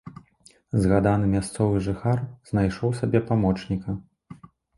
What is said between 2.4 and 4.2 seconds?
знайшоў сабе памочніка.